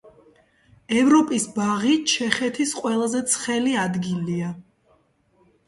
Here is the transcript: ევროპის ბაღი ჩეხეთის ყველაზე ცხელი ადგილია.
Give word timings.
ევროპის 1.01 1.45
ბაღი 1.57 1.93
ჩეხეთის 2.13 2.73
ყველაზე 2.81 3.23
ცხელი 3.37 3.79
ადგილია. 3.85 4.51